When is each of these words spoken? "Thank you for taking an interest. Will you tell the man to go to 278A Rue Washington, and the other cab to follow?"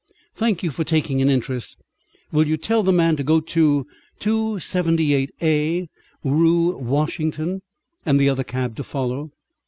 "Thank 0.33 0.63
you 0.63 0.71
for 0.71 0.83
taking 0.83 1.21
an 1.21 1.29
interest. 1.29 1.77
Will 2.31 2.47
you 2.47 2.57
tell 2.57 2.81
the 2.81 2.91
man 2.91 3.17
to 3.17 3.23
go 3.23 3.39
to 3.39 3.85
278A 4.19 5.89
Rue 6.23 6.75
Washington, 6.75 7.61
and 8.03 8.19
the 8.19 8.27
other 8.29 8.43
cab 8.43 8.75
to 8.77 8.83
follow?" 8.83 9.29